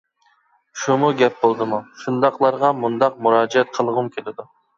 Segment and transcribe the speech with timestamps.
[0.83, 4.49] شۇمۇ گەپ بولدىمۇ؟؟ شۇنداقلارغا مۇنداق مۇراجىئەت قىلغۇم كېلىدۇ!